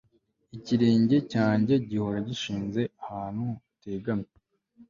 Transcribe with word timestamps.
ikirenge 0.57 1.17
cyanjye 1.31 1.73
gihora 1.89 2.17
gishinze 2.27 2.81
ahantu 3.03 3.43
hategamye 3.71 4.29